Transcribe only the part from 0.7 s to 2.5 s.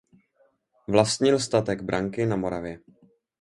Vlastnil statek Branky na